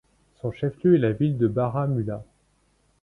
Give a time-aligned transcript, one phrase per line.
[0.33, 2.25] Son chef-lieu est la ville de Baramulla.